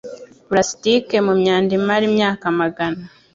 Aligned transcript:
Plastike 0.47 1.17
mu 1.25 1.33
myanda 1.41 1.71
imara 1.79 2.03
imyaka 2.09 2.43
amagana. 2.53 3.01